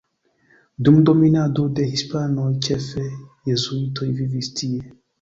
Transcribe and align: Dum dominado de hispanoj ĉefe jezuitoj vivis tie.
Dum 0.87 0.97
dominado 1.09 1.67
de 1.81 1.87
hispanoj 1.91 2.49
ĉefe 2.71 3.07
jezuitoj 3.53 4.13
vivis 4.21 4.55
tie. 4.61 4.87